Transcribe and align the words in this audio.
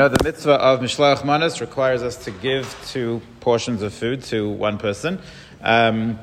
know 0.00 0.08
the 0.08 0.24
mitzvah 0.24 0.52
of 0.52 0.80
Mishloach 0.80 1.26
Manas 1.26 1.60
requires 1.60 2.02
us 2.02 2.16
to 2.24 2.30
give 2.30 2.74
two 2.86 3.20
portions 3.40 3.82
of 3.82 3.92
food 3.92 4.22
to 4.22 4.48
one 4.48 4.78
person. 4.78 5.20
Um, 5.60 6.18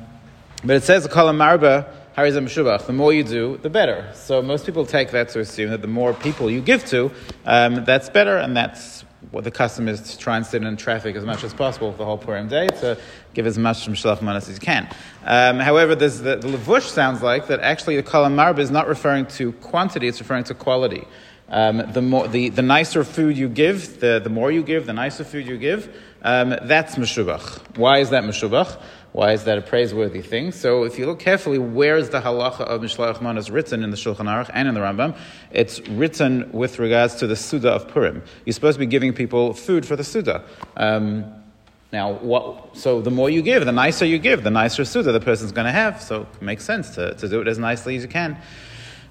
but 0.64 0.74
it 0.74 0.82
says, 0.82 1.06
Kol 1.06 1.26
Marba, 1.26 1.88
Shubach, 2.16 2.86
the 2.86 2.92
more 2.92 3.12
you 3.12 3.22
do, 3.22 3.56
the 3.58 3.70
better. 3.70 4.10
So 4.14 4.42
most 4.42 4.66
people 4.66 4.84
take 4.84 5.12
that 5.12 5.28
to 5.28 5.38
assume 5.38 5.70
that 5.70 5.80
the 5.80 5.86
more 5.86 6.12
people 6.12 6.50
you 6.50 6.60
give 6.60 6.86
to, 6.86 7.12
um, 7.46 7.84
that's 7.84 8.10
better, 8.10 8.36
and 8.36 8.56
that's 8.56 9.04
what 9.30 9.44
the 9.44 9.52
custom 9.52 9.86
is 9.86 10.00
to 10.00 10.18
try 10.18 10.36
and 10.36 10.44
sit 10.44 10.64
in 10.64 10.76
traffic 10.76 11.14
as 11.14 11.24
much 11.24 11.44
as 11.44 11.54
possible 11.54 11.92
for 11.92 11.98
the 11.98 12.04
whole 12.04 12.18
Purim 12.18 12.48
day 12.48 12.66
to 12.66 12.98
give 13.32 13.46
as 13.46 13.58
much 13.58 13.86
Mishloach 13.86 14.20
Manas 14.22 14.48
as 14.48 14.56
you 14.56 14.60
can. 14.60 14.88
Um, 15.24 15.60
however, 15.60 15.94
the, 15.94 16.08
the 16.08 16.48
Levush 16.48 16.88
sounds 16.88 17.22
like 17.22 17.46
that 17.46 17.60
actually 17.60 17.94
the 17.94 18.02
Kol 18.02 18.24
Marba 18.24 18.58
is 18.58 18.72
not 18.72 18.88
referring 18.88 19.26
to 19.26 19.52
quantity, 19.52 20.08
it's 20.08 20.18
referring 20.18 20.44
to 20.44 20.54
quality. 20.54 21.06
Um, 21.50 21.90
the, 21.92 22.02
more, 22.02 22.28
the, 22.28 22.50
the 22.50 22.62
nicer 22.62 23.04
food 23.04 23.38
you 23.38 23.48
give, 23.48 24.00
the, 24.00 24.20
the 24.22 24.28
more 24.28 24.50
you 24.50 24.62
give, 24.62 24.86
the 24.86 24.92
nicer 24.92 25.24
food 25.24 25.46
you 25.46 25.56
give, 25.56 25.94
um, 26.22 26.50
that's 26.62 26.96
meshubach. 26.96 27.76
Why 27.78 27.98
is 27.98 28.10
that 28.10 28.24
meshubach? 28.24 28.78
Why 29.12 29.32
is 29.32 29.44
that 29.44 29.56
a 29.56 29.62
praiseworthy 29.62 30.20
thing? 30.20 30.52
So 30.52 30.84
if 30.84 30.98
you 30.98 31.06
look 31.06 31.18
carefully, 31.18 31.58
where 31.58 31.96
is 31.96 32.10
the 32.10 32.20
halacha 32.20 32.60
of 32.60 32.82
Mishloach 32.82 33.22
Manas 33.22 33.50
written 33.50 33.82
in 33.82 33.90
the 33.90 33.96
Shulchan 33.96 34.26
Aruch 34.26 34.50
and 34.52 34.68
in 34.68 34.74
the 34.74 34.80
Rambam? 34.80 35.16
It's 35.50 35.80
written 35.88 36.50
with 36.52 36.78
regards 36.78 37.14
to 37.16 37.26
the 37.26 37.34
Suda 37.34 37.70
of 37.70 37.88
Purim. 37.88 38.22
You're 38.44 38.52
supposed 38.52 38.76
to 38.76 38.80
be 38.80 38.86
giving 38.86 39.14
people 39.14 39.54
food 39.54 39.86
for 39.86 39.96
the 39.96 40.04
Suda. 40.04 40.44
Um, 40.76 41.24
now, 41.90 42.12
what, 42.12 42.76
so 42.76 43.00
the 43.00 43.10
more 43.10 43.30
you 43.30 43.40
give, 43.40 43.64
the 43.64 43.72
nicer 43.72 44.04
you 44.04 44.18
give, 44.18 44.44
the 44.44 44.50
nicer 44.50 44.84
Suda 44.84 45.10
the 45.10 45.20
person's 45.20 45.52
going 45.52 45.66
to 45.66 45.72
have. 45.72 46.02
So 46.02 46.26
it 46.34 46.42
makes 46.42 46.64
sense 46.64 46.90
to, 46.96 47.14
to 47.14 47.28
do 47.28 47.40
it 47.40 47.48
as 47.48 47.58
nicely 47.58 47.96
as 47.96 48.02
you 48.02 48.08
can. 48.08 48.36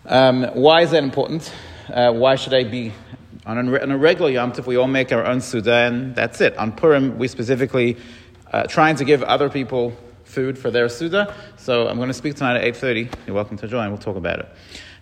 Um, 0.06 0.44
why 0.54 0.84
is 0.84 0.92
that 0.92 1.04
important? 1.04 1.52
Uh, 1.90 2.12
why 2.12 2.36
should 2.36 2.54
I 2.54 2.66
be 2.66 2.92
on 3.46 3.58
a, 3.58 3.82
on 3.82 3.92
a 3.92 3.98
regular 3.98 4.30
Yom 4.30 4.52
Tov? 4.52 4.66
We 4.66 4.76
all 4.76 4.88
make 4.88 5.14
our 5.14 5.26
own 5.26 5.40
Suda, 5.40 5.74
and 5.74 6.14
that's 6.14 6.42
it. 6.42 6.58
On 6.58 6.72
Purim, 6.72 7.18
we 7.18 7.30
specifically 7.30 7.98
uh, 8.52 8.64
trying 8.64 8.98
to 8.98 9.06
give 9.06 9.24
other 9.24 9.50
people 9.50 9.96
food 10.26 10.58
for 10.58 10.70
their 10.70 10.90
Suda. 10.90 11.34
So 11.56 11.88
I'm 11.88 11.96
going 11.96 12.10
to 12.10 12.14
speak 12.14 12.36
tonight 12.36 12.58
at 12.58 12.74
8.30. 12.76 13.14
You're 13.26 13.36
welcome 13.36 13.58
to 13.58 13.68
join. 13.68 13.90
We'll 13.90 14.00
talk 14.00 14.18
about 14.18 14.40
it. 14.40 14.50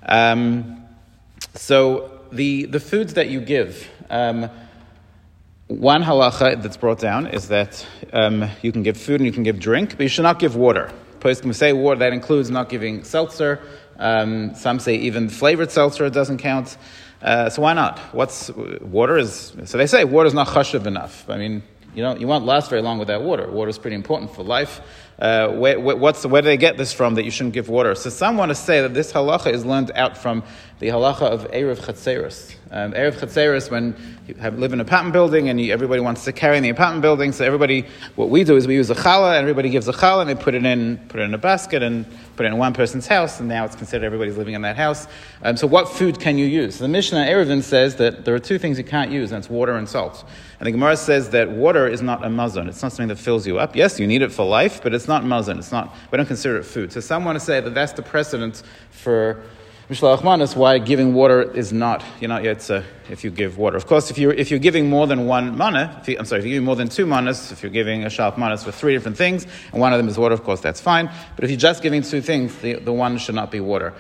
Um, 0.04 0.86
so 1.56 2.22
the, 2.32 2.66
the 2.66 2.80
foods 2.80 3.16
that 3.16 3.30
you 3.30 3.42
give, 3.42 3.90
um, 4.12 4.50
one 5.68 6.04
halacha 6.04 6.62
that's 6.62 6.78
brought 6.78 7.00
down 7.00 7.26
is 7.26 7.48
that 7.48 7.84
um, 8.14 8.48
you 8.62 8.72
can 8.72 8.84
give 8.84 8.98
food 8.98 9.20
and 9.20 9.26
you 9.26 9.32
can 9.32 9.42
give 9.42 9.60
drink, 9.60 9.98
but 9.98 10.02
you 10.02 10.10
should 10.10 10.24
not 10.24 10.38
give 10.38 10.56
water. 10.56 10.92
Poskim 11.20 11.56
say 11.56 11.74
water, 11.74 11.98
that 12.00 12.14
includes 12.14 12.52
not 12.52 12.70
giving 12.70 13.04
seltzer, 13.04 13.60
um, 13.98 14.56
some 14.56 14.80
say 14.80 14.96
even 14.96 15.30
flavored 15.30 15.72
seltzer 15.72 16.10
doesn't 16.10 16.38
count. 16.38 16.78
Uh, 17.22 17.50
so 17.50 17.62
why 17.62 17.74
not? 17.74 18.00
What's 18.14 18.50
water 18.82 19.18
is? 19.18 19.54
So 19.66 19.78
they 19.78 19.88
say 19.88 20.04
water 20.04 20.28
is 20.28 20.34
not 20.34 20.48
chashuv 20.48 20.86
enough. 20.86 21.30
I 21.30 21.38
mean, 21.38 21.64
you 21.96 22.04
know, 22.04 22.16
you 22.16 22.28
won't 22.28 22.46
last 22.46 22.70
very 22.70 22.82
long 22.82 23.00
without 23.00 23.22
water. 23.22 23.50
Water 23.50 23.70
is 23.70 23.80
pretty 23.80 23.96
important 23.96 24.36
for 24.36 24.44
life. 24.44 24.82
Uh, 25.18 25.48
where, 25.54 25.80
what's, 25.80 26.26
where 26.26 26.42
do 26.42 26.48
they 26.48 26.58
get 26.58 26.76
this 26.76 26.92
from 26.92 27.16
that 27.16 27.24
you 27.24 27.32
shouldn't 27.32 27.54
give 27.54 27.70
water? 27.70 27.96
So 27.96 28.10
some 28.10 28.36
want 28.36 28.50
to 28.50 28.56
say 28.56 28.82
that 28.82 28.94
this 28.94 29.14
halacha 29.14 29.54
is 29.54 29.66
learned 29.66 29.92
out 29.96 30.18
from 30.18 30.44
the 30.80 30.88
halacha 30.88 31.22
of 31.22 31.50
Eruv 31.52 31.78
Chatzeiros. 31.78 32.54
Um, 32.70 32.92
Eruv 32.92 33.14
Chatzeiros, 33.14 33.72
when 33.72 33.96
you 34.28 34.34
have, 34.36 34.60
live 34.60 34.74
in 34.74 34.82
an 34.82 34.86
apartment 34.86 35.14
building 35.14 35.48
and 35.48 35.62
you, 35.62 35.72
everybody 35.72 36.02
wants 36.02 36.26
to 36.26 36.34
carry 36.34 36.58
in 36.58 36.64
the 36.64 36.70
apartment 36.70 37.02
building, 37.02 37.32
so 37.32 37.46
everybody, 37.46 37.86
what 38.16 38.30
we 38.30 38.44
do 38.44 38.58
is 38.58 38.68
we 38.68 38.76
use 38.76 38.90
a 38.90 38.96
challah, 38.96 39.38
and 39.38 39.42
everybody 39.42 39.70
gives 39.70 39.88
a 39.88 39.94
challah, 39.94 40.22
and 40.22 40.30
they 40.30 40.36
put 40.36 40.54
it 40.54 40.66
in, 40.66 40.98
put 41.08 41.22
it 41.22 41.24
in 41.24 41.34
a 41.34 41.38
basket 41.38 41.82
and 41.82 42.06
put 42.36 42.46
it 42.46 42.50
in 42.50 42.58
one 42.58 42.74
person's 42.74 43.08
house, 43.08 43.40
and 43.40 43.48
now 43.48 43.64
it's 43.64 43.78
considered 43.78 44.06
everybody's 44.06 44.36
living 44.36 44.54
in 44.54 44.64
that 44.64 44.76
house. 44.76 45.08
Um, 45.44 45.56
so 45.56 45.66
what 45.66 45.88
food 45.88 46.20
can 46.20 46.38
you 46.38 46.46
use? 46.46 46.78
The 46.78 46.90
Mishnah 46.90 47.26
Eruvin 47.26 47.64
says 47.64 47.96
that 47.96 48.26
there 48.26 48.36
are 48.36 48.40
two 48.40 48.60
things 48.60 48.78
you 48.78 48.84
can't 48.84 49.12
use, 49.12 49.32
and 49.32 49.40
it's 49.40 49.50
water 49.50 49.78
and 49.78 49.88
salt. 49.88 50.26
And 50.60 50.68
the 50.68 50.72
Gemara 50.72 50.96
says 50.98 51.30
that 51.32 51.50
water 51.50 51.88
is 51.88 52.02
not 52.02 52.24
a 52.24 52.30
mazon. 52.30 52.70
It's 52.70 52.82
not 52.82 52.92
something 52.92 53.10
that 53.10 53.18
fills 53.18 53.46
you 53.46 53.60
up. 53.60 53.76
Yes, 53.76 54.00
you 54.00 54.08
need 54.08 54.22
it 54.22 54.32
for 54.32 54.46
life, 54.46 54.82
but 54.82 54.94
it's 54.94 55.08
not 55.08 55.24
mazon. 55.24 55.60
It's 55.60 55.72
not, 55.72 55.94
we 56.12 56.18
don't 56.18 56.26
consider 56.26 56.58
it 56.58 56.64
food. 56.64 56.94
So 56.94 57.00
some 57.00 57.26
want 57.26 57.38
to 57.38 57.44
say 57.44 57.60
that 57.60 57.74
that's 57.74 57.92
the 57.94 58.02
precedent 58.02 58.64
for 58.90 59.44
Mishloach 59.90 60.24
Manas, 60.24 60.56
why 60.56 60.80
giving 60.80 61.14
water 61.14 61.44
is 61.44 61.72
not, 61.72 62.04
you're 62.20 62.28
not 62.28 62.44
yet, 62.44 62.72
uh, 62.72 62.82
if 63.12 63.24
you 63.24 63.30
give 63.30 63.60
water. 63.60 63.78
Of 63.78 63.86
course, 63.86 64.10
if 64.10 64.18
you're, 64.18 64.34
if 64.34 64.50
you're 64.50 64.60
giving 64.60 64.90
more 64.90 65.06
than 65.06 65.28
one 65.28 65.56
mana, 65.56 66.02
you, 66.08 66.18
I'm 66.18 66.26
sorry, 66.26 66.40
if 66.40 66.46
you're 66.46 66.54
giving 66.54 66.66
more 66.66 66.76
than 66.76 66.90
two 66.90 67.06
manas, 67.06 67.52
if 67.52 67.62
you're 67.62 67.72
giving 67.72 68.04
a 68.04 68.08
shalach 68.08 68.36
manas 68.36 68.64
for 68.64 68.72
three 68.72 68.94
different 68.94 69.16
things, 69.16 69.46
and 69.72 69.80
one 69.80 69.94
of 69.94 70.00
them 70.00 70.08
is 70.08 70.18
water, 70.18 70.34
of 70.34 70.44
course, 70.44 70.60
that's 70.60 70.82
fine. 70.82 71.12
But 71.36 71.44
if 71.44 71.52
you're 71.52 71.60
just 71.60 71.84
giving 71.84 72.02
two 72.02 72.20
things, 72.20 72.56
the, 72.58 72.80
the 72.80 72.92
one 72.92 73.20
should 73.20 73.36
not 73.36 73.52
be 73.52 73.60
water. 73.60 73.94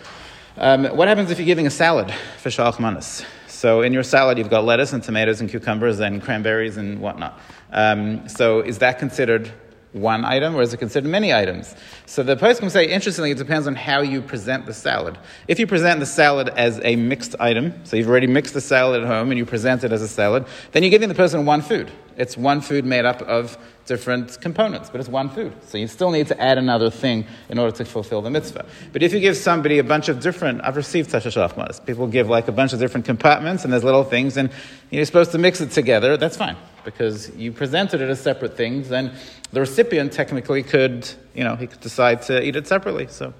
Um, 0.57 0.85
what 0.85 1.07
happens 1.07 1.29
if 1.29 1.37
you're 1.37 1.45
giving 1.45 1.67
a 1.67 1.71
salad 1.71 2.11
for 2.39 2.49
shalach 2.49 2.79
manas? 2.79 3.23
So 3.65 3.81
in 3.81 3.93
your 3.93 4.03
salad, 4.03 4.37
you've 4.37 4.51
got 4.51 4.63
lettuce 4.63 4.93
and 4.93 5.01
tomatoes 5.01 5.41
and 5.41 5.49
cucumbers 5.49 5.99
and 5.99 6.21
cranberries 6.21 6.77
and 6.77 6.99
whatnot. 6.99 7.39
Um, 7.71 8.29
so 8.29 8.59
is 8.59 8.77
that 8.77 8.99
considered 8.99 9.51
one 9.91 10.23
item 10.23 10.55
or 10.55 10.61
is 10.61 10.71
it 10.71 10.77
considered 10.77 11.09
many 11.09 11.33
items? 11.33 11.73
So 12.05 12.21
the 12.21 12.35
Poskim 12.35 12.69
say, 12.69 12.87
interestingly, 12.87 13.31
it 13.31 13.39
depends 13.39 13.65
on 13.65 13.73
how 13.73 14.01
you 14.01 14.21
present 14.21 14.67
the 14.67 14.73
salad. 14.75 15.17
If 15.47 15.57
you 15.57 15.65
present 15.65 15.99
the 15.99 16.05
salad 16.05 16.49
as 16.49 16.79
a 16.83 16.95
mixed 16.95 17.35
item, 17.39 17.73
so 17.85 17.97
you've 17.97 18.07
already 18.07 18.27
mixed 18.27 18.53
the 18.53 18.61
salad 18.61 19.01
at 19.01 19.07
home 19.07 19.31
and 19.31 19.37
you 19.39 19.47
present 19.47 19.83
it 19.83 19.91
as 19.91 20.03
a 20.03 20.07
salad, 20.07 20.45
then 20.71 20.83
you're 20.83 20.91
giving 20.91 21.09
the 21.09 21.15
person 21.15 21.43
one 21.47 21.63
food. 21.63 21.91
It's 22.17 22.37
one 22.37 22.61
food 22.61 22.85
made 22.85 23.05
up 23.05 23.23
of 23.23 23.57
different 23.85 24.39
components, 24.41 24.89
but 24.89 24.99
it's 24.99 25.09
one 25.09 25.29
food. 25.29 25.53
So 25.67 25.77
you 25.77 25.87
still 25.87 26.11
need 26.11 26.27
to 26.27 26.41
add 26.41 26.57
another 26.57 26.89
thing 26.89 27.25
in 27.49 27.59
order 27.59 27.75
to 27.77 27.85
fulfill 27.85 28.21
the 28.21 28.29
mitzvah. 28.29 28.65
But 28.91 29.03
if 29.03 29.13
you 29.13 29.19
give 29.19 29.37
somebody 29.37 29.79
a 29.79 29.83
bunch 29.83 30.09
of 30.09 30.19
different, 30.21 30.61
I've 30.63 30.75
received 30.75 31.11
such 31.11 31.25
a 31.25 31.29
shachmas, 31.29 31.85
people 31.85 32.07
give 32.07 32.29
like 32.29 32.47
a 32.47 32.51
bunch 32.51 32.73
of 32.73 32.79
different 32.79 33.05
compartments 33.05 33.63
and 33.63 33.71
there's 33.71 33.83
little 33.83 34.03
things 34.03 34.37
and 34.37 34.49
you're 34.89 35.05
supposed 35.05 35.31
to 35.31 35.37
mix 35.37 35.61
it 35.61 35.71
together, 35.71 36.17
that's 36.17 36.37
fine 36.37 36.57
because 36.83 37.35
you 37.35 37.51
presented 37.51 37.99
it 37.99 38.09
as 38.09 38.21
separate 38.21 38.55
things 38.55 38.91
and 38.91 39.11
the 39.51 39.59
recipient 39.59 40.13
technically 40.13 40.63
could, 40.63 41.09
you 41.33 41.43
know, 41.43 41.55
he 41.55 41.67
could 41.67 41.81
decide 41.81 42.21
to 42.21 42.41
eat 42.43 42.55
it 42.55 42.67
separately. 42.67 43.07
So 43.07 43.33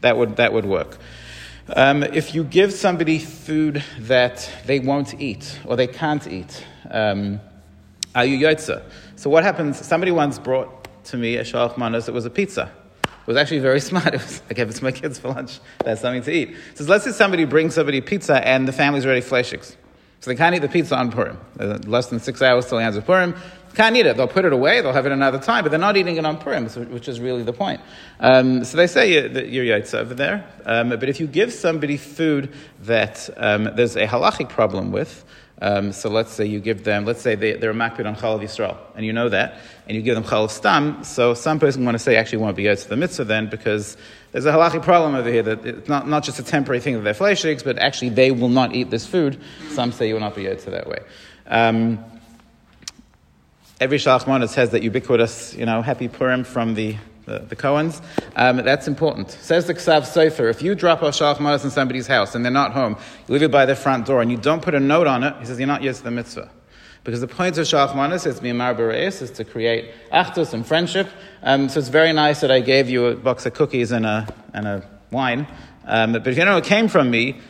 that 0.00 0.16
would, 0.16 0.36
that 0.36 0.52
would 0.52 0.64
work. 0.64 0.98
Um, 1.68 2.04
if 2.04 2.34
you 2.34 2.44
give 2.44 2.72
somebody 2.72 3.18
food 3.18 3.82
that 3.98 4.48
they 4.66 4.78
won't 4.78 5.20
eat 5.20 5.58
or 5.64 5.74
they 5.74 5.88
can't 5.88 6.26
eat, 6.28 6.64
um, 6.90 7.40
you 8.14 8.38
yotza. 8.38 8.82
So 9.16 9.30
what 9.30 9.44
happens? 9.44 9.84
Somebody 9.84 10.12
once 10.12 10.38
brought 10.38 10.88
to 11.06 11.16
me 11.16 11.36
a 11.36 11.42
shalach 11.42 11.78
manas. 11.78 12.06
It 12.06 12.12
was 12.12 12.26
a 12.26 12.30
pizza. 12.30 12.70
It 13.02 13.26
was 13.26 13.38
actually 13.38 13.60
very 13.60 13.80
smart. 13.90 14.08
It 14.08 14.20
was, 14.20 14.42
I 14.50 14.54
gave 14.54 14.68
it 14.68 14.74
to 14.74 14.84
my 14.84 14.92
kids 14.92 15.18
for 15.18 15.28
lunch. 15.28 15.58
That's 15.78 16.02
something 16.02 16.22
to 16.22 16.30
eat. 16.30 16.54
So 16.74 16.84
let's 16.84 17.04
say 17.04 17.12
somebody 17.12 17.46
brings 17.46 17.74
somebody 17.74 18.02
pizza 18.02 18.46
and 18.46 18.68
the 18.68 18.72
family's 18.72 19.06
already 19.06 19.22
fleishiks. 19.22 19.74
So 20.20 20.30
they 20.30 20.36
can't 20.36 20.54
eat 20.54 20.60
the 20.60 20.68
pizza 20.68 20.96
on 20.96 21.10
Purim. 21.10 21.38
Less 21.86 22.08
than 22.08 22.20
six 22.20 22.42
hours 22.42 22.66
till 22.66 22.78
the 22.78 22.84
ends 22.84 22.96
of 22.96 23.06
Purim. 23.06 23.34
Can't 23.74 23.96
eat 23.96 24.06
it. 24.06 24.16
They'll 24.16 24.28
put 24.28 24.44
it 24.44 24.52
away. 24.52 24.80
They'll 24.80 24.92
have 24.92 25.06
it 25.06 25.12
another 25.12 25.38
time, 25.38 25.62
but 25.62 25.70
they're 25.70 25.78
not 25.78 25.96
eating 25.96 26.16
it 26.16 26.24
on 26.24 26.38
Purim, 26.38 26.66
which 26.66 27.08
is 27.08 27.20
really 27.20 27.42
the 27.42 27.52
point. 27.52 27.80
Um, 28.20 28.64
so 28.64 28.76
they 28.76 28.86
say 28.86 29.28
that 29.28 29.50
you're 29.50 29.64
yaitza 29.64 29.98
over 29.98 30.14
there. 30.14 30.46
Um, 30.64 30.90
but 30.90 31.08
if 31.08 31.20
you 31.20 31.26
give 31.26 31.52
somebody 31.52 31.96
food 31.96 32.54
that 32.82 33.28
um, 33.36 33.70
there's 33.76 33.96
a 33.96 34.06
halachic 34.06 34.48
problem 34.48 34.92
with, 34.92 35.24
um, 35.62 35.92
so 35.92 36.10
let's 36.10 36.32
say 36.32 36.44
you 36.44 36.60
give 36.60 36.84
them, 36.84 37.04
let's 37.06 37.22
say 37.22 37.34
they, 37.34 37.54
they're 37.54 37.70
a 37.70 37.74
makpid 37.74 38.06
on 38.06 38.14
Chalav 38.14 38.42
Yisrael, 38.42 38.76
and 38.94 39.06
you 39.06 39.12
know 39.12 39.28
that, 39.28 39.58
and 39.86 39.96
you 39.96 40.02
give 40.02 40.14
them 40.14 40.24
Chalav 40.24 40.50
Stam, 40.50 41.02
so 41.02 41.32
some 41.34 41.58
person 41.58 41.84
want 41.84 41.94
to 41.94 41.98
say 41.98 42.16
actually 42.16 42.38
won't 42.38 42.56
be 42.56 42.64
Yotz 42.64 42.82
to 42.82 42.88
the 42.90 42.96
mitzvah 42.96 43.24
then, 43.24 43.48
because 43.48 43.96
there's 44.32 44.44
a 44.44 44.52
halachic 44.52 44.82
problem 44.82 45.14
over 45.14 45.30
here 45.30 45.42
that 45.42 45.64
it's 45.64 45.88
not, 45.88 46.06
not 46.06 46.24
just 46.24 46.38
a 46.38 46.42
temporary 46.42 46.80
thing 46.80 46.94
that 46.94 47.00
they're 47.00 47.14
fleishiks, 47.14 47.64
but 47.64 47.78
actually 47.78 48.10
they 48.10 48.30
will 48.30 48.50
not 48.50 48.74
eat 48.74 48.90
this 48.90 49.06
food. 49.06 49.40
Some 49.70 49.92
say 49.92 50.08
you 50.08 50.14
will 50.14 50.20
not 50.20 50.34
be 50.34 50.44
Yotz 50.44 50.64
to 50.64 50.70
that 50.70 50.86
way. 50.86 50.98
Um, 51.46 52.04
every 53.80 53.98
Shalach 53.98 54.48
says 54.48 54.70
that 54.70 54.82
ubiquitous, 54.82 55.54
you 55.54 55.64
know, 55.64 55.80
happy 55.80 56.08
Purim 56.08 56.44
from 56.44 56.74
the 56.74 56.96
the, 57.26 57.40
the 57.40 57.56
Cohens, 57.56 58.02
um, 58.36 58.56
that's 58.58 58.88
important. 58.88 59.30
Says 59.30 59.66
the 59.66 59.74
Ksav 59.74 60.02
Sofer, 60.02 60.48
if 60.48 60.62
you 60.62 60.74
drop 60.74 61.02
a 61.02 61.06
Shalach 61.06 61.64
in 61.64 61.70
somebody's 61.70 62.06
house 62.06 62.34
and 62.34 62.44
they're 62.44 62.52
not 62.52 62.72
home, 62.72 62.96
you 63.28 63.34
leave 63.34 63.42
it 63.42 63.50
by 63.50 63.66
their 63.66 63.76
front 63.76 64.06
door 64.06 64.22
and 64.22 64.30
you 64.30 64.36
don't 64.36 64.62
put 64.62 64.74
a 64.74 64.80
note 64.80 65.06
on 65.06 65.22
it, 65.24 65.34
he 65.40 65.44
says 65.44 65.58
you're 65.58 65.66
not 65.66 65.82
yet 65.82 65.96
to 65.96 66.02
the 66.02 66.10
mitzvah. 66.10 66.50
Because 67.04 67.20
the 67.20 67.28
point 67.28 67.58
of 67.58 67.66
Shalach 67.66 67.94
Manas 67.94 68.26
is 68.26 69.22
is 69.22 69.30
to 69.30 69.44
create 69.44 69.92
achdus 70.12 70.54
and 70.54 70.66
friendship. 70.66 71.08
Um, 71.42 71.68
so 71.68 71.78
it's 71.78 71.88
very 71.88 72.12
nice 72.12 72.40
that 72.40 72.50
I 72.50 72.60
gave 72.60 72.88
you 72.88 73.06
a 73.06 73.16
box 73.16 73.46
of 73.46 73.54
cookies 73.54 73.92
and 73.92 74.06
a, 74.06 74.26
and 74.52 74.66
a 74.66 74.88
wine. 75.10 75.46
Um, 75.84 76.12
but 76.12 76.26
if 76.26 76.36
you 76.36 76.44
know 76.44 76.56
it 76.56 76.64
came 76.64 76.88
from 76.88 77.10
me, 77.10 77.40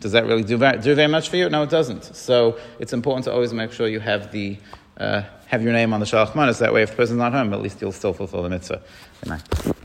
does 0.00 0.12
that 0.12 0.26
really 0.26 0.42
do 0.42 0.56
very, 0.56 0.78
do 0.78 0.94
very 0.94 1.08
much 1.08 1.28
for 1.28 1.36
you? 1.36 1.48
No, 1.48 1.62
it 1.62 1.70
doesn't. 1.70 2.16
So 2.16 2.58
it's 2.78 2.92
important 2.92 3.24
to 3.24 3.32
always 3.32 3.52
make 3.52 3.72
sure 3.72 3.88
you 3.88 4.00
have 4.00 4.32
the 4.32 4.58
uh, 4.96 5.22
have 5.46 5.62
your 5.62 5.72
name 5.72 5.92
on 5.92 6.00
the 6.00 6.06
Shalach 6.06 6.34
Manas. 6.34 6.58
That 6.58 6.72
way, 6.72 6.82
if 6.82 6.90
the 6.90 6.96
person's 6.96 7.18
not 7.18 7.32
home, 7.32 7.52
at 7.52 7.62
least 7.62 7.80
you'll 7.80 7.92
still 7.92 8.12
fulfill 8.12 8.42
the 8.42 8.50
mitzvah. 8.50 8.82
Good 9.22 9.30
night. 9.30 9.76